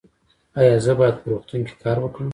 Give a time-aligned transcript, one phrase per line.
[0.59, 2.29] ایا زه باید په روغتون کې کار وکړم؟